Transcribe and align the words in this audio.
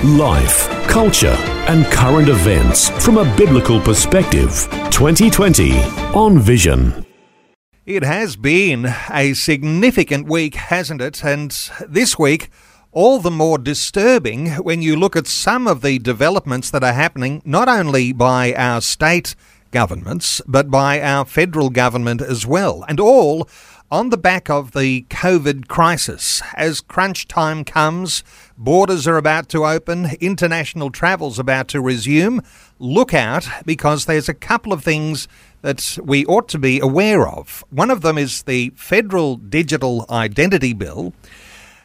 Life, 0.00 0.68
culture, 0.88 1.36
and 1.68 1.84
current 1.86 2.28
events 2.28 2.88
from 3.04 3.18
a 3.18 3.36
biblical 3.36 3.80
perspective. 3.80 4.66
2020 4.90 5.78
on 6.12 6.40
Vision. 6.40 7.06
It 7.86 8.02
has 8.02 8.34
been 8.34 8.92
a 9.08 9.34
significant 9.34 10.26
week, 10.26 10.56
hasn't 10.56 11.00
it? 11.00 11.22
And 11.24 11.52
this 11.88 12.18
week, 12.18 12.50
all 12.90 13.20
the 13.20 13.30
more 13.30 13.58
disturbing 13.58 14.48
when 14.54 14.82
you 14.82 14.96
look 14.96 15.14
at 15.14 15.28
some 15.28 15.68
of 15.68 15.82
the 15.82 16.00
developments 16.00 16.68
that 16.70 16.82
are 16.82 16.94
happening, 16.94 17.40
not 17.44 17.68
only 17.68 18.12
by 18.12 18.54
our 18.54 18.80
state 18.80 19.36
governments, 19.70 20.40
but 20.48 20.68
by 20.68 21.00
our 21.00 21.24
federal 21.24 21.70
government 21.70 22.20
as 22.20 22.44
well. 22.44 22.84
And 22.88 22.98
all 22.98 23.48
on 23.92 24.08
the 24.08 24.16
back 24.16 24.48
of 24.48 24.72
the 24.72 25.02
COVID 25.10 25.68
crisis. 25.68 26.40
As 26.54 26.80
crunch 26.80 27.28
time 27.28 27.62
comes, 27.62 28.24
borders 28.56 29.06
are 29.06 29.18
about 29.18 29.50
to 29.50 29.66
open, 29.66 30.12
international 30.18 30.88
travel's 30.88 31.38
about 31.38 31.68
to 31.68 31.80
resume. 31.82 32.40
Look 32.78 33.12
out 33.12 33.46
because 33.66 34.06
there's 34.06 34.30
a 34.30 34.34
couple 34.34 34.72
of 34.72 34.82
things 34.82 35.28
that 35.60 35.98
we 36.02 36.24
ought 36.24 36.48
to 36.48 36.58
be 36.58 36.80
aware 36.80 37.28
of. 37.28 37.66
One 37.68 37.90
of 37.90 38.00
them 38.00 38.16
is 38.16 38.44
the 38.44 38.72
Federal 38.76 39.36
Digital 39.36 40.06
Identity 40.08 40.72
Bill. 40.72 41.12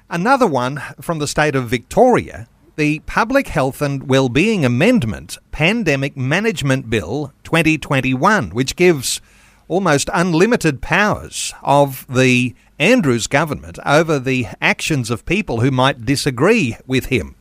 Another 0.10 0.48
one 0.48 0.82
from 1.02 1.20
the 1.20 1.28
state 1.28 1.58
of 1.58 1.68
Victoria, 1.68 2.48
the 2.78 3.00
Public 3.00 3.50
Health 3.50 3.82
and 3.82 4.08
Wellbeing 4.08 4.64
Amendment 4.64 5.38
Pandemic 5.52 6.16
Management 6.16 6.90
Bill 6.90 7.34
2021, 7.44 8.52
which 8.52 8.78
gives 8.78 9.20
almost 9.68 10.10
unlimited 10.14 10.82
powers 10.82 11.54
of 11.62 12.06
the 12.08 12.56
Andrews 12.80 13.28
government 13.28 13.80
over 13.86 14.20
the 14.20 14.48
actions 14.62 15.10
of 15.10 15.26
people 15.26 15.62
who 15.62 15.72
might 15.72 16.06
disagree 16.06 16.78
with 16.86 17.08
him. 17.08 17.36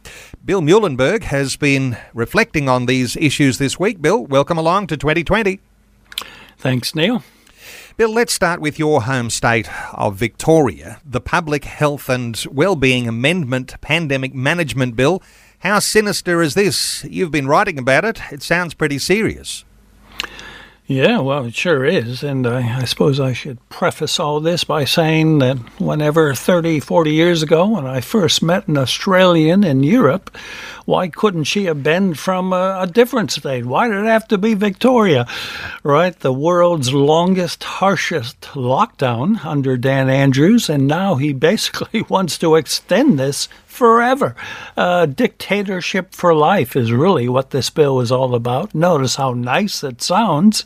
Bill 0.44 0.62
Muehlenberg 0.62 1.24
has 1.24 1.56
been 1.56 1.96
reflecting 2.14 2.68
on 2.68 2.86
these 2.86 3.16
issues 3.16 3.58
this 3.58 3.78
week. 3.78 4.00
Bill, 4.00 4.24
welcome 4.24 4.58
along 4.58 4.86
to 4.88 4.96
2020. 4.96 5.60
Thanks, 6.58 6.94
Neil. 6.94 7.22
Bill, 7.96 8.12
let's 8.12 8.32
start 8.32 8.60
with 8.60 8.78
your 8.78 9.02
home 9.02 9.30
state 9.30 9.68
of 9.94 10.16
Victoria. 10.16 11.00
The 11.04 11.20
Public 11.20 11.64
Health 11.64 12.08
and 12.08 12.36
Wellbeing 12.50 13.08
Amendment 13.08 13.80
Pandemic 13.80 14.34
Management 14.34 14.96
Bill. 14.96 15.22
How 15.60 15.78
sinister 15.78 16.42
is 16.42 16.54
this? 16.54 17.04
You've 17.04 17.30
been 17.30 17.48
writing 17.48 17.78
about 17.78 18.04
it. 18.04 18.20
It 18.30 18.42
sounds 18.42 18.74
pretty 18.74 18.98
serious. 18.98 19.64
Yeah, 20.88 21.18
well, 21.18 21.46
it 21.46 21.54
sure 21.56 21.84
is. 21.84 22.22
And 22.22 22.46
I, 22.46 22.78
I, 22.78 22.84
suppose 22.84 23.18
I 23.18 23.32
should 23.32 23.58
preface 23.68 24.20
all 24.20 24.38
this 24.38 24.62
by 24.62 24.84
saying 24.84 25.40
that 25.40 25.56
whenever 25.80 26.32
30, 26.32 26.78
40 26.78 27.10
years 27.12 27.42
ago, 27.42 27.66
when 27.70 27.84
I 27.84 28.00
first 28.00 28.40
met 28.40 28.68
an 28.68 28.78
Australian 28.78 29.64
in 29.64 29.82
Europe, 29.82 30.36
why 30.84 31.08
couldn't 31.08 31.44
she 31.44 31.64
have 31.64 31.82
been 31.82 32.14
from 32.14 32.52
a, 32.52 32.78
a 32.82 32.86
different 32.86 33.32
state? 33.32 33.66
Why 33.66 33.88
did 33.88 33.96
it 33.96 34.06
have 34.06 34.28
to 34.28 34.38
be 34.38 34.54
Victoria? 34.54 35.26
Right? 35.82 36.16
The 36.16 36.32
world's 36.32 36.94
longest, 36.94 37.64
harshest 37.64 38.42
lockdown 38.52 39.44
under 39.44 39.76
Dan 39.76 40.08
Andrews, 40.08 40.70
and 40.70 40.86
now 40.86 41.16
he 41.16 41.32
basically 41.32 42.02
wants 42.08 42.38
to 42.38 42.54
extend 42.54 43.18
this 43.18 43.48
forever. 43.76 44.34
Uh, 44.76 45.06
dictatorship 45.06 46.14
for 46.14 46.34
life 46.34 46.74
is 46.74 46.90
really 46.90 47.28
what 47.28 47.50
this 47.50 47.70
bill 47.70 48.00
is 48.00 48.10
all 48.10 48.34
about. 48.34 48.74
Notice 48.74 49.16
how 49.16 49.34
nice 49.34 49.84
it 49.84 50.02
sounds. 50.02 50.64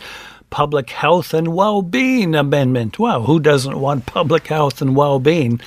Public 0.48 0.90
Health 0.90 1.34
and 1.34 1.54
Well-Being 1.54 2.34
Amendment. 2.34 2.98
Well, 2.98 3.24
who 3.24 3.40
doesn't 3.40 3.78
want 3.78 4.06
public 4.06 4.46
health 4.46 4.80
and 4.80 4.96
well-being? 4.96 5.60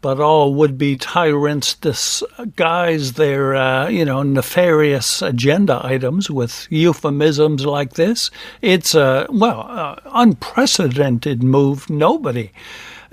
But 0.00 0.20
all 0.20 0.54
would-be 0.54 0.96
tyrants 0.98 1.74
disguise 1.74 3.14
their, 3.14 3.54
uh, 3.54 3.88
you 3.88 4.04
know, 4.04 4.22
nefarious 4.22 5.22
agenda 5.22 5.80
items 5.82 6.30
with 6.30 6.66
euphemisms 6.70 7.64
like 7.64 7.94
this. 7.94 8.30
It's 8.60 8.94
a 8.94 9.26
well, 9.30 9.66
uh, 9.66 9.96
unprecedented 10.12 11.42
move. 11.42 11.88
Nobody 11.88 12.52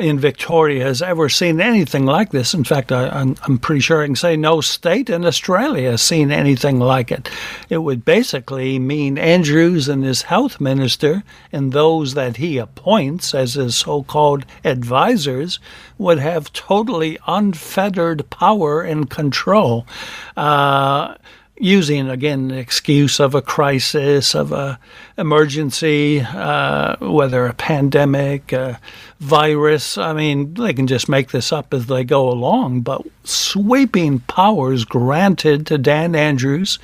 in 0.01 0.19
Victoria 0.19 0.83
has 0.83 1.01
ever 1.01 1.29
seen 1.29 1.61
anything 1.61 2.05
like 2.05 2.31
this. 2.31 2.53
In 2.53 2.63
fact, 2.63 2.91
I, 2.91 3.21
am 3.21 3.35
I'm 3.43 3.59
pretty 3.59 3.81
sure 3.81 4.01
I 4.01 4.07
can 4.07 4.15
say 4.15 4.35
no 4.35 4.59
state 4.59 5.09
in 5.09 5.25
Australia 5.25 5.91
has 5.91 6.01
seen 6.01 6.31
anything 6.31 6.79
like 6.79 7.11
it. 7.11 7.29
It 7.69 7.77
would 7.79 8.03
basically 8.03 8.79
mean 8.79 9.17
Andrews 9.17 9.87
and 9.87 10.03
his 10.03 10.23
health 10.23 10.59
minister 10.59 11.23
and 11.51 11.71
those 11.71 12.15
that 12.15 12.37
he 12.37 12.57
appoints 12.57 13.35
as 13.35 13.53
his 13.53 13.77
so 13.77 14.03
called 14.03 14.45
advisors 14.63 15.59
would 15.97 16.19
have 16.19 16.51
totally 16.51 17.19
unfettered 17.27 18.27
power 18.31 18.81
and 18.81 19.09
control. 19.09 19.85
Uh, 20.35 21.15
using 21.61 22.09
again 22.09 22.47
the 22.47 22.57
excuse 22.57 23.19
of 23.19 23.35
a 23.35 23.41
crisis, 23.41 24.33
of 24.35 24.51
a 24.51 24.79
emergency, 25.17 26.19
uh, 26.19 26.95
whether 26.99 27.45
a 27.45 27.53
pandemic, 27.53 28.51
a 28.51 28.79
virus. 29.19 29.97
I 29.97 30.13
mean, 30.13 30.55
they 30.55 30.73
can 30.73 30.87
just 30.87 31.07
make 31.07 31.31
this 31.31 31.53
up 31.53 31.73
as 31.73 31.85
they 31.85 32.03
go 32.03 32.29
along. 32.29 32.81
But 32.81 33.03
sweeping 33.23 34.19
powers 34.21 34.83
granted 34.85 35.67
to 35.67 35.77
Dan 35.77 36.15
Andrews. 36.15 36.79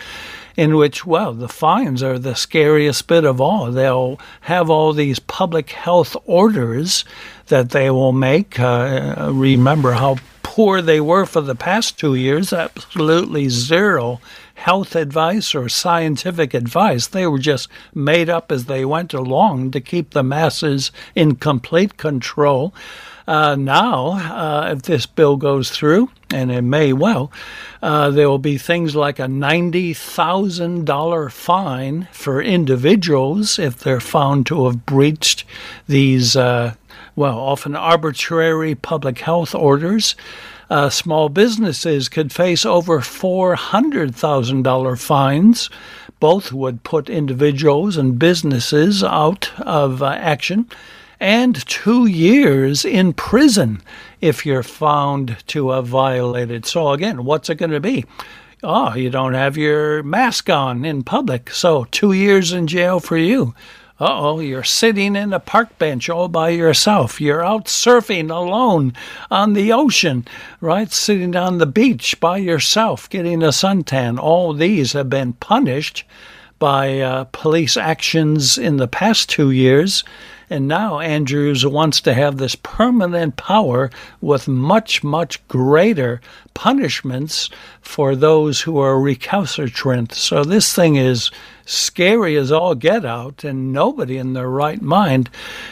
In 0.55 0.75
which, 0.75 1.05
well, 1.05 1.33
the 1.33 1.47
fines 1.47 2.01
are 2.01 2.17
the 2.17 2.33
scariest 2.33 3.05
bit 3.05 3.25
of 3.25 3.39
all. 3.39 3.71
They'll 3.71 4.19
have 4.41 4.71
all 4.71 4.91
these 4.91 5.19
public 5.19 5.69
health 5.69 6.17
orders 6.25 7.05
that 7.45 7.69
they 7.69 7.91
will 7.91 8.11
make. 8.11 8.59
Uh, 8.59 9.29
remember 9.31 9.91
how 9.91 10.17
poor 10.41 10.81
they 10.81 10.99
were 10.99 11.27
for 11.27 11.41
the 11.41 11.53
past 11.53 11.99
two 11.99 12.15
years, 12.15 12.51
absolutely 12.51 13.49
zero 13.49 14.19
health 14.57 14.95
advice 14.95 15.53
or 15.53 15.69
scientific 15.69 16.56
advice. 16.56 17.07
They 17.07 17.28
were 17.28 17.38
just 17.38 17.69
made 17.94 18.28
up 18.28 18.51
as 18.51 18.66
they 18.66 18.84
went 18.84 19.13
along 19.13 19.69
to 19.72 19.79
keep 19.79 20.09
the 20.09 20.23
masses 20.23 20.91
in 21.13 21.35
complete 21.35 21.95
control. 21.95 22.73
Uh, 23.28 23.56
now, 23.56 24.13
uh, 24.13 24.72
if 24.72 24.81
this 24.84 25.06
bill 25.06 25.38
goes 25.38 25.69
through, 25.69 26.09
and 26.34 26.51
it 26.51 26.63
may 26.63 26.91
well, 26.91 27.31
uh, 27.84 28.09
there 28.09 28.28
will 28.28 28.40
be 28.40 28.57
things 28.57 28.95
like 28.95 29.19
a 29.19 29.28
$90,000 29.28 31.31
fine 31.31 32.07
for 32.12 32.41
individuals 32.41 33.59
if 33.59 33.78
they're 33.78 34.00
found 34.00 34.47
to 34.47 34.66
have 34.66 34.88
breached 34.88 35.44
these, 35.88 36.35
uh, 36.35 36.74
well, 37.16 37.38
often 37.38 37.75
arbitrary 37.75 38.74
public 38.74 39.19
health 39.19 39.53
orders 39.53 40.16
uh, 40.69 40.89
small 40.89 41.29
businesses 41.29 42.09
could 42.09 42.33
face 42.33 42.66
over 42.66 43.00
$400,000 43.00 45.00
fines. 45.00 45.69
Both 46.19 46.51
would 46.51 46.83
put 46.83 47.09
individuals 47.09 47.95
and 47.95 48.19
businesses 48.19 49.01
out 49.03 49.51
of 49.59 50.01
uh, 50.01 50.07
action, 50.07 50.67
and 51.19 51.66
two 51.67 52.06
years 52.06 52.85
in 52.85 53.13
prison 53.13 53.81
if 54.22 54.45
you're 54.45 54.63
found 54.63 55.38
to 55.47 55.72
have 55.72 55.88
violated. 55.88 56.66
So, 56.66 56.91
again, 56.91 57.23
what's 57.23 57.50
it 57.50 57.56
going 57.56 57.72
to 57.72 57.79
be? 57.79 58.06
Oh, 58.63 58.95
you 58.95 59.11
don't 59.11 59.35
have 59.35 59.56
your 59.56 60.01
mask 60.01 60.50
on 60.50 60.83
in 60.83 61.03
public, 61.03 61.51
so 61.51 61.85
two 61.91 62.13
years 62.13 62.51
in 62.51 62.66
jail 62.66 63.00
for 63.00 63.17
you. 63.17 63.53
Uh 64.00 64.06
oh, 64.09 64.40
you're 64.40 64.63
sitting 64.63 65.16
in 65.16 65.33
a 65.33 65.39
park 65.39 65.75
bench 65.80 66.07
all 66.07 66.27
by 66.27 66.50
yourself. 66.50 67.19
You're 67.19 67.44
out 67.44 67.66
surfing 67.66 68.30
alone 68.30 68.94
on 69.31 69.54
the 69.54 69.74
ocean, 69.74 70.27
right? 70.62 70.92
Sitting 70.92 71.36
on 71.36 71.57
the 71.57 71.66
beach 71.66 72.19
by 72.19 72.38
yourself, 72.38 73.10
getting 73.10 73.42
a 73.42 73.48
suntan. 73.48 74.19
All 74.19 74.54
these 74.54 74.94
have 74.94 75.10
been 75.10 75.33
punished 75.33 76.04
by 76.60 77.00
uh, 77.00 77.24
police 77.31 77.75
actions 77.75 78.56
in 78.56 78.77
the 78.77 78.88
past 78.88 79.31
two 79.31 79.50
years. 79.50 80.04
And 80.49 80.67
now 80.67 80.99
Andrews 80.99 81.65
wants 81.65 81.99
to 82.01 82.13
have 82.13 82.38
this 82.38 82.55
permanent 82.55 83.35
power 83.35 83.89
with 84.21 84.47
much, 84.47 85.03
much 85.03 85.45
greater 85.47 86.21
punishments 86.53 87.49
for 87.81 88.15
those 88.15 88.61
who 88.61 88.79
are 88.79 88.99
recalcitrant. 88.99 90.13
So 90.13 90.44
this 90.44 90.73
thing 90.73 90.95
is 90.95 91.31
scary 91.65 92.38
as 92.38 92.51
all 92.51 92.73
get 92.73 93.05
out, 93.05 93.44
and 93.44 93.73
nobody 93.73 94.17
in 94.17 94.33
their 94.33 94.49
right 94.49 94.81
mind 94.81 95.29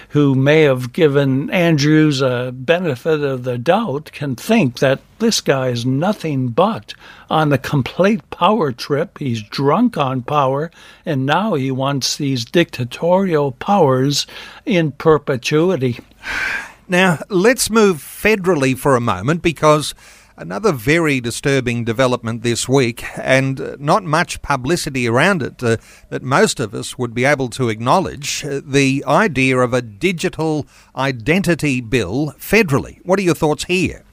who 0.10 0.36
may 0.36 0.64
have 0.64 0.92
given 0.92 1.50
Andrews 1.50 2.22
a 2.22 2.52
benefit 2.54 3.22
of 3.22 3.46
the 3.46 3.58
doubt 3.58 4.12
can 4.12 4.36
think 4.36 4.80
that 4.80 5.00
this 5.20 5.40
guy 5.40 5.70
is 5.70 5.86
nothing 5.86 6.50
but 6.50 6.94
on 7.30 7.52
a 7.52 7.58
complete 7.58 8.30
power 8.30 8.74
trip. 8.74 9.18
He's 9.18 9.42
drunk 9.42 9.98
on 9.98 10.22
power, 10.22 10.70
and 11.06 11.26
now 11.26 11.54
he 11.54 11.72
wants 11.72 12.18
these 12.18 12.44
dictatorial 12.44 13.54
powers 13.54 14.28
in 14.66 14.92
perpetuity. 14.92 16.00
Now, 16.88 17.20
let's 17.30 17.70
move 17.70 17.98
federally 17.98 18.78
for 18.78 18.96
a 18.96 19.02
moment 19.02 19.42
because 19.42 19.96
Another 20.38 20.74
very 20.74 21.22
disturbing 21.22 21.86
development 21.86 22.44
this 22.44 22.68
week, 22.68 23.06
and 23.18 23.78
not 23.80 24.04
much 24.04 24.42
publicity 24.42 25.08
around 25.08 25.42
it 25.42 25.64
uh, 25.64 25.78
that 26.10 26.24
most 26.24 26.60
of 26.60 26.74
us 26.74 26.98
would 26.98 27.14
be 27.14 27.24
able 27.24 27.48
to 27.52 27.70
acknowledge 27.70 28.44
uh, 28.44 28.60
the 28.62 29.02
idea 29.08 29.58
of 29.58 29.74
a 29.74 29.82
digital 29.82 30.68
identity 30.94 31.80
bill 31.80 32.34
federally. 32.38 33.00
What 33.06 33.18
are 33.18 33.22
your 33.22 33.34
thoughts 33.34 33.64
here? 33.64 34.04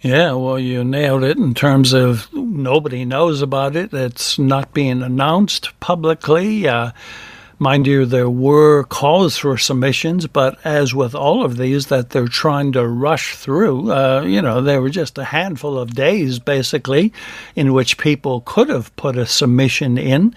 Yeah, 0.00 0.32
well, 0.32 0.58
you 0.58 0.82
nailed 0.82 1.22
it 1.22 1.38
in 1.38 1.54
terms 1.54 1.92
of 1.92 2.28
nobody 2.34 3.04
knows 3.04 3.40
about 3.40 3.76
it. 3.76 3.94
It's 3.94 4.36
not 4.36 4.74
being 4.74 5.00
announced 5.00 5.78
publicly. 5.78 6.66
Uh, 6.66 6.90
Mind 7.64 7.86
you, 7.86 8.04
there 8.04 8.28
were 8.28 8.84
calls 8.84 9.38
for 9.38 9.56
submissions, 9.56 10.26
but 10.26 10.58
as 10.66 10.94
with 10.94 11.14
all 11.14 11.42
of 11.42 11.56
these 11.56 11.86
that 11.86 12.10
they're 12.10 12.28
trying 12.28 12.72
to 12.72 12.86
rush 12.86 13.36
through, 13.36 13.90
uh, 13.90 14.20
you 14.20 14.42
know, 14.42 14.60
there 14.60 14.82
were 14.82 14.90
just 14.90 15.16
a 15.16 15.24
handful 15.24 15.78
of 15.78 15.94
days 15.94 16.38
basically 16.38 17.10
in 17.56 17.72
which 17.72 17.96
people 17.96 18.42
could 18.42 18.68
have 18.68 18.94
put 18.96 19.16
a 19.16 19.24
submission 19.24 19.96
in. 19.96 20.34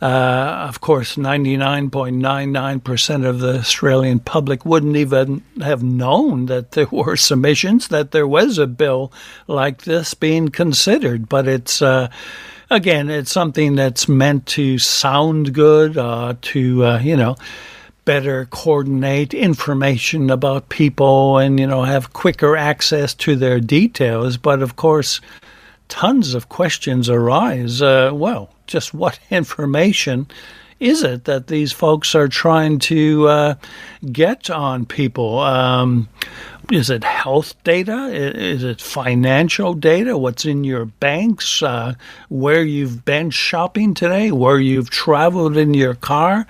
Uh, 0.00 0.64
of 0.68 0.80
course, 0.80 1.16
99.99% 1.16 3.26
of 3.26 3.40
the 3.40 3.58
Australian 3.58 4.20
public 4.20 4.64
wouldn't 4.64 4.94
even 4.94 5.42
have 5.60 5.82
known 5.82 6.46
that 6.46 6.70
there 6.70 6.86
were 6.92 7.16
submissions, 7.16 7.88
that 7.88 8.12
there 8.12 8.28
was 8.28 8.58
a 8.58 8.68
bill 8.68 9.12
like 9.48 9.82
this 9.82 10.14
being 10.14 10.50
considered. 10.50 11.28
But 11.28 11.48
it's 11.48 11.82
uh, 11.82 12.10
again, 12.70 13.10
it's 13.10 13.32
something 13.32 13.74
that's 13.74 14.08
meant 14.08 14.46
to 14.46 14.78
sound 14.78 15.52
good, 15.52 15.96
uh, 15.96 16.34
to, 16.40 16.84
uh, 16.84 16.98
you 17.00 17.16
know, 17.16 17.36
better 18.04 18.46
coordinate 18.46 19.34
information 19.34 20.30
about 20.30 20.68
people 20.68 21.38
and, 21.38 21.60
you 21.60 21.66
know, 21.66 21.82
have 21.82 22.12
quicker 22.12 22.56
access 22.56 23.14
to 23.14 23.36
their 23.36 23.60
details. 23.60 24.36
But 24.36 24.62
of 24.62 24.76
course, 24.76 25.20
tons 25.88 26.34
of 26.34 26.48
questions 26.48 27.08
arise. 27.08 27.82
Uh, 27.82 28.10
well, 28.12 28.50
just 28.66 28.94
what 28.94 29.18
information 29.30 30.26
is 30.78 31.02
it 31.02 31.24
that 31.24 31.48
these 31.48 31.72
folks 31.72 32.14
are 32.14 32.26
trying 32.26 32.78
to 32.78 33.28
uh, 33.28 33.54
get 34.10 34.48
on 34.48 34.86
people? 34.86 35.38
Um, 35.38 36.08
is 36.70 36.88
it 36.88 37.02
health 37.02 37.54
data? 37.64 38.06
Is 38.06 38.62
it 38.62 38.80
financial 38.80 39.74
data? 39.74 40.16
What's 40.16 40.44
in 40.44 40.62
your 40.62 40.84
banks? 40.84 41.62
Uh, 41.62 41.94
where 42.28 42.62
you've 42.62 43.04
been 43.04 43.30
shopping 43.30 43.92
today? 43.92 44.30
Where 44.30 44.58
you've 44.58 44.90
traveled 44.90 45.56
in 45.56 45.74
your 45.74 45.94
car? 45.94 46.46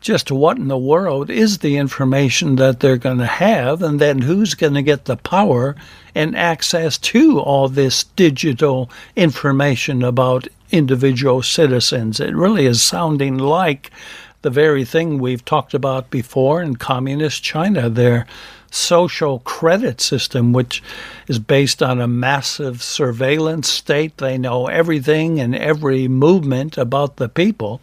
Just 0.00 0.30
what 0.30 0.58
in 0.58 0.68
the 0.68 0.78
world 0.78 1.28
is 1.28 1.58
the 1.58 1.76
information 1.76 2.56
that 2.56 2.80
they're 2.80 2.96
going 2.96 3.18
to 3.18 3.26
have? 3.26 3.82
And 3.82 4.00
then 4.00 4.20
who's 4.20 4.54
going 4.54 4.74
to 4.74 4.82
get 4.82 5.06
the 5.06 5.16
power 5.16 5.74
and 6.14 6.36
access 6.36 6.96
to 6.98 7.40
all 7.40 7.68
this 7.68 8.04
digital 8.04 8.90
information 9.16 10.04
about 10.04 10.46
individual 10.70 11.42
citizens? 11.42 12.20
It 12.20 12.36
really 12.36 12.66
is 12.66 12.80
sounding 12.80 13.38
like 13.38 13.90
the 14.42 14.50
very 14.50 14.84
thing 14.84 15.18
we've 15.18 15.44
talked 15.44 15.74
about 15.74 16.10
before 16.10 16.62
in 16.62 16.76
communist 16.76 17.42
China. 17.42 17.88
They're 17.88 18.26
social 18.74 19.38
credit 19.40 20.00
system, 20.00 20.52
which 20.52 20.82
is 21.28 21.38
based 21.38 21.82
on 21.82 22.00
a 22.00 22.08
massive 22.08 22.82
surveillance 22.82 23.68
state. 23.68 24.16
They 24.18 24.36
know 24.36 24.66
everything 24.66 25.38
and 25.38 25.54
every 25.54 26.08
movement 26.08 26.76
about 26.76 27.16
the 27.16 27.28
people. 27.28 27.80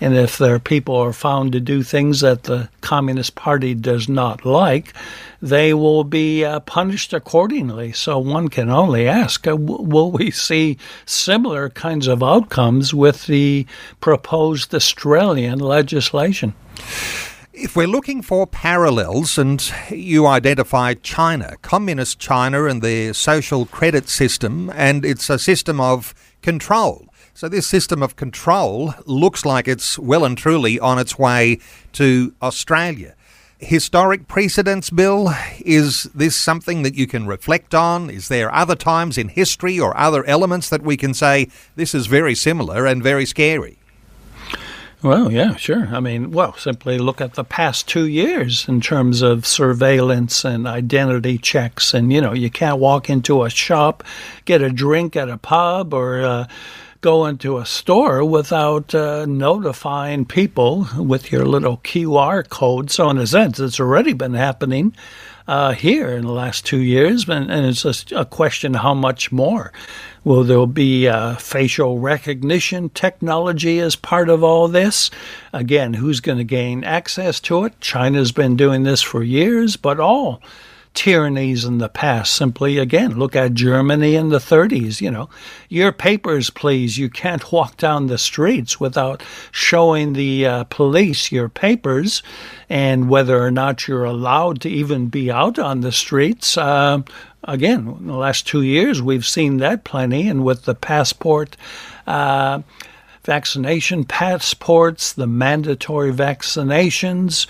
And 0.00 0.16
if 0.16 0.36
their 0.36 0.58
people 0.58 0.96
are 0.96 1.12
found 1.12 1.52
to 1.52 1.60
do 1.60 1.82
things 1.82 2.20
that 2.20 2.42
the 2.44 2.68
Communist 2.80 3.36
Party 3.36 3.72
does 3.74 4.08
not 4.08 4.44
like, 4.44 4.92
they 5.40 5.72
will 5.72 6.02
be 6.02 6.44
uh, 6.44 6.58
punished 6.60 7.12
accordingly. 7.12 7.92
So 7.92 8.18
one 8.18 8.48
can 8.48 8.68
only 8.68 9.06
ask 9.06 9.46
uh, 9.46 9.56
will 9.56 10.10
we 10.10 10.32
see 10.32 10.76
similar 11.06 11.70
kinds 11.70 12.08
of 12.08 12.22
outcomes 12.22 12.92
with 12.92 13.26
the 13.26 13.66
proposed 14.00 14.74
Australian 14.74 15.60
legislation? 15.60 16.54
If 17.54 17.76
we're 17.76 17.86
looking 17.86 18.22
for 18.22 18.46
parallels, 18.46 19.36
and 19.36 19.62
you 19.90 20.26
identify 20.26 20.94
China, 20.94 21.56
Communist 21.60 22.18
China, 22.18 22.64
and 22.64 22.80
their 22.80 23.12
social 23.12 23.66
credit 23.66 24.08
system, 24.08 24.72
and 24.74 25.04
it's 25.04 25.28
a 25.28 25.38
system 25.38 25.78
of 25.78 26.14
control. 26.40 27.08
So, 27.34 27.50
this 27.50 27.66
system 27.66 28.02
of 28.02 28.16
control 28.16 28.94
looks 29.04 29.44
like 29.44 29.68
it's 29.68 29.98
well 29.98 30.24
and 30.24 30.38
truly 30.38 30.80
on 30.80 30.98
its 30.98 31.18
way 31.18 31.58
to 31.92 32.32
Australia. 32.40 33.14
Historic 33.58 34.28
precedents, 34.28 34.88
Bill, 34.88 35.34
is 35.60 36.04
this 36.14 36.34
something 36.34 36.82
that 36.84 36.94
you 36.94 37.06
can 37.06 37.26
reflect 37.26 37.74
on? 37.74 38.08
Is 38.08 38.28
there 38.28 38.52
other 38.54 38.74
times 38.74 39.18
in 39.18 39.28
history 39.28 39.78
or 39.78 39.94
other 39.94 40.24
elements 40.24 40.70
that 40.70 40.80
we 40.80 40.96
can 40.96 41.12
say 41.12 41.48
this 41.76 41.94
is 41.94 42.06
very 42.06 42.34
similar 42.34 42.86
and 42.86 43.02
very 43.02 43.26
scary? 43.26 43.78
Well, 45.02 45.32
yeah, 45.32 45.56
sure. 45.56 45.88
I 45.92 45.98
mean, 45.98 46.30
well, 46.30 46.54
simply 46.54 46.96
look 46.96 47.20
at 47.20 47.34
the 47.34 47.42
past 47.42 47.88
two 47.88 48.06
years 48.06 48.68
in 48.68 48.80
terms 48.80 49.20
of 49.20 49.46
surveillance 49.46 50.44
and 50.44 50.66
identity 50.66 51.38
checks. 51.38 51.92
And, 51.92 52.12
you 52.12 52.20
know, 52.20 52.32
you 52.32 52.50
can't 52.50 52.78
walk 52.78 53.10
into 53.10 53.42
a 53.42 53.50
shop, 53.50 54.04
get 54.44 54.62
a 54.62 54.70
drink 54.70 55.16
at 55.16 55.28
a 55.28 55.38
pub, 55.38 55.92
or 55.92 56.22
uh, 56.22 56.46
go 57.00 57.26
into 57.26 57.58
a 57.58 57.66
store 57.66 58.24
without 58.24 58.94
uh, 58.94 59.26
notifying 59.26 60.24
people 60.24 60.86
with 60.96 61.32
your 61.32 61.46
little 61.46 61.78
QR 61.78 62.48
code. 62.48 62.92
So, 62.92 63.10
in 63.10 63.18
a 63.18 63.26
sense, 63.26 63.58
it's 63.58 63.80
already 63.80 64.12
been 64.12 64.34
happening 64.34 64.94
uh, 65.46 65.72
here 65.72 66.10
in 66.10 66.24
the 66.24 66.32
last 66.32 66.64
two 66.64 66.80
years, 66.80 67.28
and, 67.28 67.50
and 67.50 67.66
it's 67.66 67.82
just 67.82 68.12
a 68.12 68.24
question 68.24 68.74
how 68.74 68.94
much 68.94 69.32
more. 69.32 69.72
Will 70.24 70.44
there 70.44 70.66
be 70.66 71.08
uh, 71.08 71.34
facial 71.36 71.98
recognition 71.98 72.90
technology 72.90 73.80
as 73.80 73.96
part 73.96 74.28
of 74.28 74.44
all 74.44 74.68
this? 74.68 75.10
Again, 75.52 75.94
who's 75.94 76.20
going 76.20 76.38
to 76.38 76.44
gain 76.44 76.84
access 76.84 77.40
to 77.40 77.64
it? 77.64 77.80
China's 77.80 78.32
been 78.32 78.56
doing 78.56 78.84
this 78.84 79.02
for 79.02 79.22
years, 79.22 79.76
but 79.76 79.98
all 79.98 80.40
tyrannies 80.94 81.64
in 81.64 81.78
the 81.78 81.88
past. 81.88 82.34
Simply, 82.34 82.78
again, 82.78 83.18
look 83.18 83.34
at 83.34 83.54
Germany 83.54 84.14
in 84.14 84.28
the 84.28 84.38
30s. 84.38 85.00
You 85.00 85.10
know, 85.10 85.30
your 85.68 85.92
papers, 85.92 86.50
please. 86.50 86.98
You 86.98 87.08
can't 87.08 87.52
walk 87.52 87.76
down 87.76 88.06
the 88.06 88.18
streets 88.18 88.78
without 88.78 89.22
showing 89.50 90.12
the 90.12 90.46
uh, 90.46 90.64
police 90.64 91.32
your 91.32 91.48
papers 91.48 92.22
and 92.68 93.08
whether 93.08 93.42
or 93.42 93.50
not 93.50 93.86
you're 93.88 94.04
allowed 94.04 94.60
to 94.62 94.68
even 94.68 95.08
be 95.08 95.30
out 95.30 95.58
on 95.58 95.80
the 95.80 95.92
streets. 95.92 96.56
Uh, 96.56 97.02
again, 97.44 97.96
in 98.00 98.06
the 98.06 98.16
last 98.16 98.46
two 98.46 98.62
years, 98.62 99.02
we've 99.02 99.26
seen 99.26 99.58
that 99.58 99.84
plenty, 99.84 100.28
and 100.28 100.44
with 100.44 100.64
the 100.64 100.74
passport. 100.74 101.56
Uh, 102.06 102.62
vaccination 103.24 104.04
passports, 104.04 105.12
the 105.12 105.26
mandatory 105.26 106.12
vaccinations. 106.12 107.46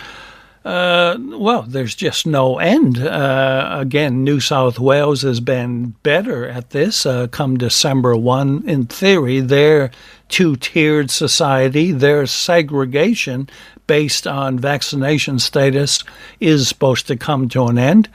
Uh, 0.65 1.17
well, 1.19 1.63
there's 1.63 1.95
just 1.95 2.25
no 2.27 2.59
end. 2.59 2.99
Uh, 2.99 3.77
again, 3.81 4.23
New 4.23 4.39
South 4.39 4.79
Wales 4.79 5.23
has 5.23 5.41
been 5.41 5.95
better 6.05 6.47
at 6.47 6.71
this. 6.71 7.05
Uh, 7.05 7.27
come 7.27 7.57
December 7.59 8.17
1, 8.17 8.69
in 8.69 8.87
theory, 8.87 9.41
their 9.41 9.91
two 10.29 10.55
tiered 10.57 11.11
society, 11.11 11.91
their 11.91 12.27
segregation 12.27 13.49
based 13.89 14.27
on 14.27 14.59
vaccination 14.59 15.39
status 15.41 16.05
is 16.39 16.69
supposed 16.69 17.09
to 17.09 17.17
come 17.17 17.49
to 17.49 17.67
an 17.67 17.77
end. 17.79 18.09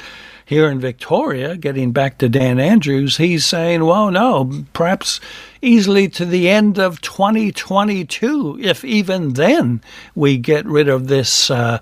here 0.48 0.70
in 0.70 0.80
Victoria, 0.80 1.58
getting 1.58 1.92
back 1.92 2.18
to 2.18 2.30
Dan 2.30 2.58
Andrews, 2.58 3.18
he's 3.18 3.46
saying, 3.46 3.84
well, 3.84 4.10
no, 4.10 4.64
perhaps 4.72 5.20
easily 5.62 6.08
to 6.10 6.26
the 6.26 6.50
end 6.50 6.78
of 6.78 7.02
2022, 7.02 8.60
if 8.62 8.84
even 8.84 9.34
then 9.34 9.82
we 10.16 10.38
get 10.38 10.66
rid 10.66 10.88
of 10.88 11.08
this 11.08 11.50
uh, 11.50 11.80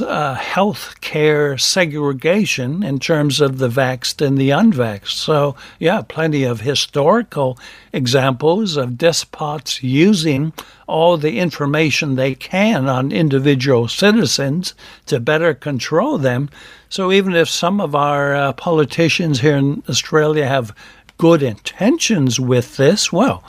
uh, 0.00 0.34
health 0.34 1.00
care 1.00 1.56
segregation 1.58 2.82
in 2.82 2.98
terms 2.98 3.40
of 3.40 3.58
the 3.58 3.68
vaxxed 3.68 4.24
and 4.24 4.38
the 4.38 4.50
unvaxxed. 4.50 5.12
So, 5.12 5.56
yeah, 5.78 6.02
plenty 6.02 6.44
of 6.44 6.60
historical 6.60 7.58
examples 7.92 8.76
of 8.76 8.98
despots 8.98 9.82
using 9.82 10.52
all 10.86 11.16
the 11.16 11.38
information 11.38 12.14
they 12.14 12.34
can 12.34 12.88
on 12.88 13.12
individual 13.12 13.88
citizens 13.88 14.74
to 15.06 15.20
better 15.20 15.54
control 15.54 16.18
them. 16.18 16.50
So, 16.88 17.10
even 17.10 17.34
if 17.34 17.48
some 17.48 17.80
of 17.80 17.94
our 17.94 18.34
uh, 18.34 18.52
politicians 18.52 19.40
here 19.40 19.56
in 19.56 19.82
Australia 19.88 20.46
have 20.46 20.74
good 21.18 21.42
intentions 21.42 22.40
with 22.40 22.76
this, 22.76 23.12
well, 23.12 23.44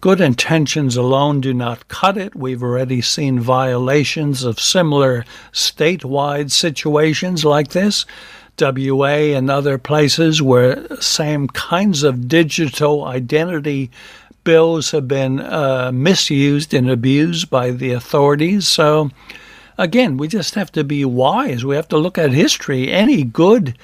good 0.00 0.20
intentions 0.20 0.96
alone 0.96 1.40
do 1.40 1.54
not 1.54 1.88
cut 1.88 2.16
it. 2.16 2.34
We've 2.34 2.62
already 2.62 3.00
seen 3.00 3.38
violations 3.40 4.42
of 4.44 4.58
similar 4.58 5.24
statewide 5.52 6.50
situations 6.50 7.44
like 7.44 7.68
this. 7.68 8.04
WA 8.60 9.34
and 9.34 9.50
other 9.50 9.78
places 9.78 10.42
where 10.42 10.86
same 11.00 11.48
kinds 11.48 12.02
of 12.02 12.28
digital 12.28 13.04
identity 13.04 13.90
bills 14.44 14.90
have 14.90 15.08
been 15.08 15.40
uh, 15.40 15.90
misused 15.92 16.74
and 16.74 16.90
abused 16.90 17.48
by 17.48 17.70
the 17.70 17.92
authorities. 17.92 18.68
So, 18.68 19.10
again, 19.78 20.16
we 20.16 20.28
just 20.28 20.54
have 20.54 20.70
to 20.72 20.84
be 20.84 21.04
wise. 21.04 21.64
We 21.64 21.76
have 21.76 21.88
to 21.88 21.98
look 21.98 22.18
at 22.18 22.32
history. 22.32 22.90
Any 22.90 23.24
good 23.24 23.76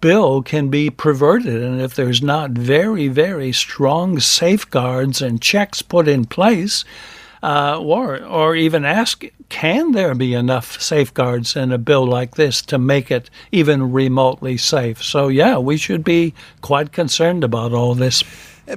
bill 0.00 0.42
can 0.42 0.68
be 0.68 0.90
perverted. 0.90 1.62
And 1.62 1.80
if 1.80 1.94
there's 1.94 2.22
not 2.22 2.52
very, 2.52 3.08
very 3.08 3.52
strong 3.52 4.20
safeguards 4.20 5.22
and 5.22 5.40
checks 5.42 5.82
put 5.82 6.08
in 6.08 6.24
place, 6.24 6.84
uh, 7.42 7.80
or, 7.80 8.22
or 8.22 8.54
even 8.54 8.84
ask, 8.84 9.24
can 9.48 9.92
there 9.92 10.14
be 10.14 10.34
enough 10.34 10.80
safeguards 10.80 11.56
in 11.56 11.72
a 11.72 11.78
bill 11.78 12.06
like 12.06 12.36
this 12.36 12.62
to 12.62 12.78
make 12.78 13.10
it 13.10 13.30
even 13.50 13.92
remotely 13.92 14.56
safe? 14.56 15.02
So, 15.02 15.28
yeah, 15.28 15.58
we 15.58 15.76
should 15.76 16.04
be 16.04 16.34
quite 16.60 16.92
concerned 16.92 17.42
about 17.42 17.72
all 17.72 17.94
this. 17.94 18.22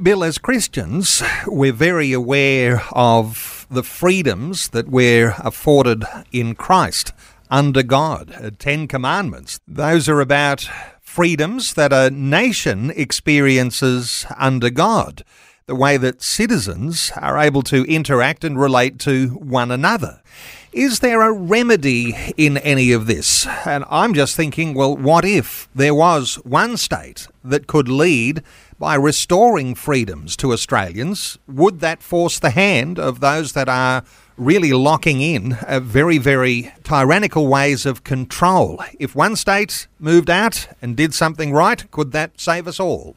Bill, 0.01 0.24
as 0.24 0.38
Christians, 0.38 1.22
we're 1.46 1.74
very 1.74 2.13
aware 2.13 2.84
of 2.94 3.68
the 3.70 3.84
freedoms 3.84 4.70
that 4.70 4.88
we're 4.88 5.36
afforded 5.39 6.03
in 6.32 6.56
Christ 6.56 7.12
under 7.51 7.84
God. 7.84 8.56
Ten 8.58 8.88
Commandments. 8.88 9.60
Those 9.68 10.10
are 10.10 10.22
about 10.22 10.68
freedoms 11.13 11.75
that 11.75 11.93
a 11.93 12.10
nation 12.10 12.89
experiences 12.96 14.25
under 14.36 14.72
God, 14.72 15.24
the 15.67 15.75
way 15.75 15.96
that 15.96 16.24
citizens 16.24 17.12
are 17.15 17.38
able 17.38 17.62
to 17.62 17.84
interact 17.84 18.43
and 18.43 18.60
relate 18.60 18.98
to 18.98 19.27
one 19.27 19.70
another. 19.70 20.24
Is 20.72 21.01
there 21.01 21.22
a 21.22 21.32
remedy 21.32 22.15
in 22.36 22.58
any 22.58 22.91
of 22.91 23.05
this? 23.05 23.46
And 23.63 23.86
I'm 23.91 24.15
just 24.15 24.36
thinking, 24.36 24.74
well, 24.74 24.98
what 24.98 25.24
if 25.24 25.70
there 25.75 25.93
was 25.93 26.38
one 26.38 26.77
state 26.77 27.27
that 27.43 27.67
could 27.67 27.88
lead 27.88 28.41
by 28.80 28.96
restoring 28.96 29.75
freedoms 29.75 30.36
to 30.38 30.53
Australians? 30.53 31.38
Would 31.48 31.80
that 31.80 32.03
force 32.03 32.39
the 32.39 32.51
hand 32.51 33.00
of 33.00 33.20
those 33.20 33.53
that 33.53 33.70
are 33.70 34.03
really 34.38 34.74
locking 34.74 35.22
in 35.22 35.58
very, 35.82 36.18
very 36.18 36.72
tyrannical 36.84 37.48
ways 37.48 37.86
of 37.86 38.03
control. 38.03 38.84
If 39.00 39.15
one 39.15 39.36
state 39.36 39.88
moved 40.00 40.30
out 40.30 40.68
and 40.82 40.96
did 40.96 41.13
something 41.13 41.53
right, 41.53 41.89
could 41.92 42.12
that 42.13 42.39
save 42.39 42.68
us 42.68 42.80
all? 42.80 43.15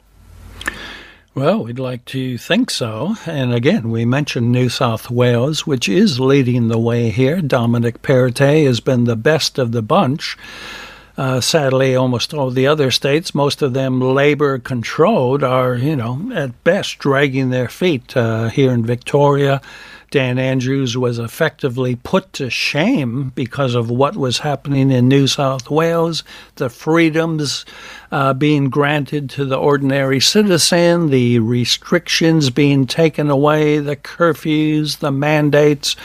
Well, 1.33 1.63
we'd 1.63 1.77
like 1.77 2.03
to 2.05 2.37
think 2.39 2.71
so. 2.71 3.15
And 3.27 3.53
again, 3.53 3.91
we 3.91 4.05
mentioned 4.05 4.51
New 4.51 4.69
South 4.69 5.11
Wales, 5.11 5.67
which 5.67 5.87
is 5.87 6.19
leading 6.19 6.67
the 6.67 6.79
way 6.79 7.11
here. 7.11 7.41
Dominic 7.41 8.01
Perrottet 8.01 8.65
has 8.65 8.79
been 8.79 9.03
the 9.03 9.15
best 9.15 9.59
of 9.59 9.71
the 9.71 9.83
bunch. 9.83 10.35
Uh, 11.17 11.41
sadly, 11.41 11.95
almost 11.95 12.31
all 12.31 12.51
the 12.51 12.67
other 12.67 12.91
states, 12.91 13.33
most 13.33 13.63
of 13.63 13.73
them 13.73 13.99
labor 13.99 14.59
controlled, 14.59 15.43
are, 15.43 15.73
you 15.75 15.95
know, 15.95 16.31
at 16.35 16.63
best 16.63 16.99
dragging 16.99 17.49
their 17.49 17.67
feet. 17.67 18.15
Uh, 18.15 18.49
here 18.49 18.71
in 18.71 18.85
Victoria, 18.85 19.59
Dan 20.11 20.37
Andrews 20.37 20.95
was 20.95 21.17
effectively 21.17 21.95
put 21.95 22.31
to 22.33 22.51
shame 22.51 23.31
because 23.35 23.73
of 23.73 23.89
what 23.89 24.15
was 24.15 24.39
happening 24.39 24.91
in 24.91 25.07
New 25.07 25.25
South 25.25 25.71
Wales, 25.71 26.23
the 26.55 26.69
freedoms 26.69 27.65
uh, 28.11 28.33
being 28.33 28.69
granted 28.69 29.27
to 29.31 29.43
the 29.43 29.57
ordinary 29.57 30.19
citizen, 30.19 31.09
the 31.09 31.39
restrictions 31.39 32.51
being 32.51 32.85
taken 32.85 33.29
away, 33.29 33.79
the 33.79 33.95
curfews, 33.95 34.99
the 34.99 35.11
mandates 35.11 35.95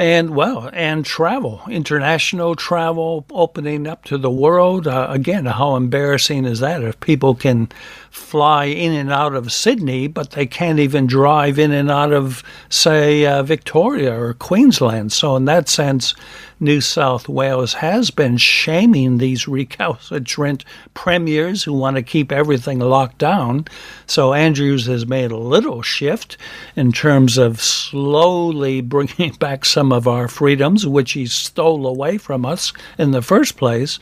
and 0.00 0.34
well, 0.34 0.70
and 0.72 1.04
travel, 1.04 1.60
international 1.68 2.54
travel, 2.54 3.26
opening 3.30 3.86
up 3.86 4.02
to 4.06 4.16
the 4.16 4.30
world. 4.30 4.88
Uh, 4.88 5.06
again, 5.10 5.44
how 5.44 5.76
embarrassing 5.76 6.46
is 6.46 6.60
that 6.60 6.82
if 6.82 6.98
people 7.00 7.34
can 7.34 7.68
fly 8.10 8.64
in 8.64 8.94
and 8.94 9.12
out 9.12 9.34
of 9.34 9.52
Sydney, 9.52 10.06
but 10.06 10.30
they 10.30 10.46
can't 10.46 10.78
even 10.78 11.06
drive 11.06 11.58
in 11.58 11.70
and 11.70 11.90
out 11.90 12.14
of, 12.14 12.42
say, 12.70 13.26
uh, 13.26 13.42
Victoria 13.42 14.18
or 14.18 14.32
Queensland? 14.32 15.12
So, 15.12 15.36
in 15.36 15.44
that 15.44 15.68
sense, 15.68 16.14
New 16.62 16.82
South 16.82 17.26
Wales 17.26 17.72
has 17.74 18.10
been 18.10 18.36
shaming 18.36 19.16
these 19.16 19.48
recalcitrant 19.48 20.62
premiers 20.92 21.64
who 21.64 21.72
want 21.72 21.96
to 21.96 22.02
keep 22.02 22.30
everything 22.30 22.78
locked 22.78 23.16
down. 23.16 23.64
So 24.06 24.34
Andrews 24.34 24.84
has 24.84 25.06
made 25.06 25.30
a 25.30 25.38
little 25.38 25.80
shift 25.80 26.36
in 26.76 26.92
terms 26.92 27.38
of 27.38 27.62
slowly 27.62 28.82
bringing 28.82 29.32
back 29.40 29.64
some 29.64 29.90
of 29.90 30.06
our 30.06 30.28
freedoms, 30.28 30.86
which 30.86 31.12
he 31.12 31.26
stole 31.26 31.86
away 31.86 32.18
from 32.18 32.44
us 32.44 32.74
in 32.98 33.12
the 33.12 33.22
first 33.22 33.56
place. 33.56 33.98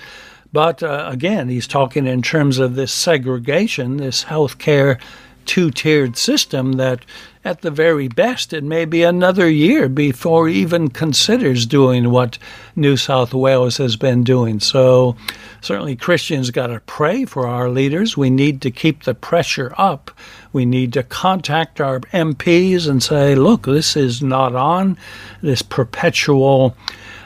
But 0.52 0.82
uh, 0.82 1.08
again, 1.10 1.48
he's 1.48 1.68
talking 1.68 2.06
in 2.06 2.22
terms 2.22 2.58
of 2.58 2.74
this 2.74 2.92
segregation, 2.92 3.98
this 3.98 4.24
healthcare 4.24 5.00
two 5.48 5.70
tiered 5.70 6.16
system 6.16 6.72
that 6.72 7.04
at 7.48 7.62
the 7.62 7.70
very 7.70 8.08
best 8.08 8.52
it 8.52 8.62
may 8.62 8.84
be 8.84 9.02
another 9.02 9.48
year 9.48 9.88
before 9.88 10.50
even 10.50 10.90
considers 10.90 11.64
doing 11.64 12.10
what 12.10 12.36
New 12.76 12.94
South 12.94 13.32
Wales 13.32 13.78
has 13.78 13.96
been 13.96 14.22
doing. 14.22 14.60
So 14.60 15.16
certainly 15.62 15.96
Christians 15.96 16.50
got 16.50 16.66
to 16.66 16.80
pray 16.80 17.24
for 17.24 17.46
our 17.46 17.70
leaders. 17.70 18.18
We 18.18 18.28
need 18.28 18.60
to 18.62 18.70
keep 18.70 19.04
the 19.04 19.14
pressure 19.14 19.72
up. 19.78 20.10
We 20.52 20.66
need 20.66 20.92
to 20.92 21.02
contact 21.02 21.80
our 21.80 22.00
MPs 22.00 22.86
and 22.86 23.02
say, 23.02 23.34
look, 23.34 23.64
this 23.64 23.96
is 23.96 24.20
not 24.22 24.54
on, 24.54 24.98
this 25.40 25.62
perpetual 25.62 26.76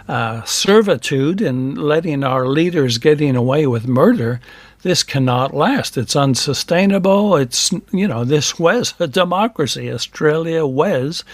uh, 0.07 0.45
servitude 0.45 1.41
and 1.41 1.77
letting 1.77 2.23
our 2.23 2.47
leaders 2.47 2.99
getting 2.99 3.35
away 3.35 3.67
with 3.67 3.89
murder 3.89 4.41
this 4.83 5.03
cannot 5.03 5.55
last. 5.55 5.97
It's 5.97 6.17
unsustainable. 6.17 7.37
It's, 7.37 7.73
you 7.93 8.09
know, 8.09 8.25
this 8.25 8.59
was 8.59 8.95
a 8.99 9.07
democracy. 9.07 9.91
Australia 9.91 10.67
was 10.67 11.25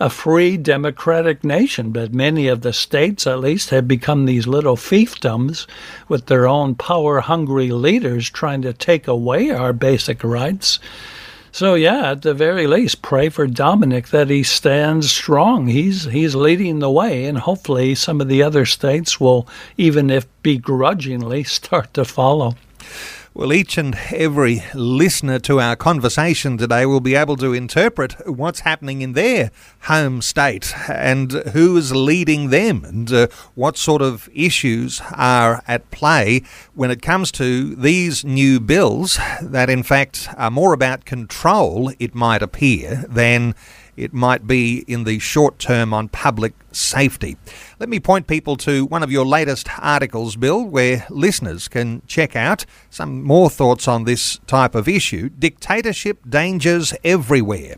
a 0.00 0.08
free 0.08 0.56
democratic 0.56 1.44
nation, 1.44 1.90
but 1.90 2.14
many 2.14 2.48
of 2.48 2.62
the 2.62 2.72
states, 2.72 3.26
at 3.26 3.40
least, 3.40 3.70
have 3.70 3.86
become 3.86 4.24
these 4.24 4.46
little 4.46 4.76
fiefdoms 4.76 5.66
with 6.08 6.26
their 6.26 6.48
own 6.48 6.74
power 6.74 7.20
hungry 7.20 7.70
leaders 7.70 8.30
trying 8.30 8.62
to 8.62 8.72
take 8.72 9.06
away 9.06 9.50
our 9.50 9.72
basic 9.72 10.24
rights. 10.24 10.78
So 11.52 11.74
yeah, 11.74 12.10
at 12.10 12.22
the 12.22 12.34
very 12.34 12.66
least, 12.66 13.00
pray 13.00 13.28
for 13.28 13.46
Dominic 13.46 14.08
that 14.08 14.28
he 14.28 14.42
stands 14.42 15.12
strong. 15.12 15.68
He's 15.68 16.02
he's 16.02 16.34
leading 16.34 16.80
the 16.80 16.90
way, 16.90 17.26
and 17.26 17.38
hopefully 17.38 17.94
some 17.94 18.20
of 18.20 18.26
the 18.26 18.42
other 18.42 18.66
states 18.66 19.20
will, 19.20 19.46
even 19.76 20.10
if 20.10 20.26
begrudgingly, 20.42 21.44
start 21.60 21.94
to 21.94 22.04
follow. 22.04 22.56
Well, 23.36 23.52
each 23.52 23.76
and 23.78 23.98
every 24.12 24.62
listener 24.74 25.40
to 25.40 25.58
our 25.58 25.74
conversation 25.74 26.56
today 26.56 26.86
will 26.86 27.00
be 27.00 27.16
able 27.16 27.36
to 27.38 27.52
interpret 27.52 28.14
what's 28.28 28.60
happening 28.60 29.02
in 29.02 29.14
their 29.14 29.50
home 29.80 30.22
state 30.22 30.72
and 30.88 31.32
who 31.32 31.76
is 31.76 31.92
leading 31.92 32.50
them 32.50 32.84
and 32.84 33.12
uh, 33.12 33.26
what 33.56 33.76
sort 33.76 34.02
of 34.02 34.28
issues 34.32 35.02
are 35.16 35.64
at 35.66 35.90
play 35.90 36.42
when 36.74 36.92
it 36.92 37.02
comes 37.02 37.32
to 37.32 37.74
these 37.74 38.24
new 38.24 38.60
bills 38.60 39.18
that, 39.42 39.68
in 39.68 39.82
fact, 39.82 40.28
are 40.36 40.52
more 40.52 40.72
about 40.72 41.04
control, 41.04 41.90
it 41.98 42.14
might 42.14 42.40
appear, 42.40 43.04
than 43.08 43.56
it 43.96 44.12
might 44.12 44.46
be 44.46 44.84
in 44.86 45.04
the 45.04 45.18
short 45.18 45.58
term 45.58 45.94
on 45.94 46.08
public 46.08 46.54
safety. 46.72 47.36
Let 47.78 47.88
me 47.88 48.00
point 48.00 48.26
people 48.26 48.56
to 48.58 48.86
one 48.86 49.02
of 49.02 49.12
your 49.12 49.24
latest 49.24 49.68
articles, 49.78 50.36
Bill, 50.36 50.64
where 50.64 51.06
listeners 51.10 51.68
can 51.68 52.02
check 52.06 52.34
out 52.34 52.64
some 52.90 53.22
more 53.22 53.50
thoughts 53.50 53.86
on 53.86 54.04
this 54.04 54.38
type 54.46 54.74
of 54.74 54.88
issue 54.88 55.28
Dictatorship 55.28 56.18
Dangers 56.28 56.94
Everywhere. 57.04 57.76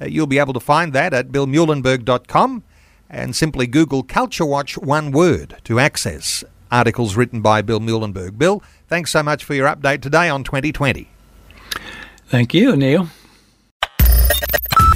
Uh, 0.00 0.06
you'll 0.06 0.26
be 0.26 0.38
able 0.38 0.54
to 0.54 0.60
find 0.60 0.92
that 0.92 1.12
at 1.12 1.28
billmuehlenberg.com 1.28 2.62
and 3.10 3.34
simply 3.34 3.66
Google 3.66 4.02
Culture 4.02 4.46
Watch 4.46 4.78
one 4.78 5.10
word 5.10 5.56
to 5.64 5.80
access 5.80 6.44
articles 6.70 7.16
written 7.16 7.42
by 7.42 7.62
Bill 7.62 7.80
Muehlenberg. 7.80 8.38
Bill, 8.38 8.62
thanks 8.88 9.10
so 9.10 9.22
much 9.22 9.44
for 9.44 9.54
your 9.54 9.68
update 9.68 10.00
today 10.00 10.28
on 10.28 10.44
2020. 10.44 11.08
Thank 12.28 12.54
you, 12.54 12.76
Neil. 12.76 13.08